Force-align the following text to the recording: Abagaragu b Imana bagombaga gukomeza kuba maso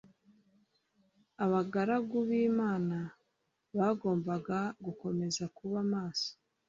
Abagaragu 1.45 2.17
b 2.27 2.29
Imana 2.49 2.97
bagombaga 3.77 4.59
gukomeza 4.85 5.43
kuba 5.57 5.79
maso 5.93 6.29